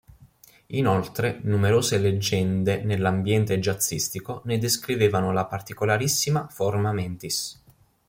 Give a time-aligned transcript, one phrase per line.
[0.69, 7.61] Inoltre, numerose leggende nell'ambiente jazzistico ne descrivevano la particolarissima "forma mentis".